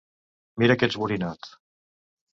Mira 0.63 0.77
que 0.79 0.89
ets 0.91 0.99
borinot! 1.03 1.53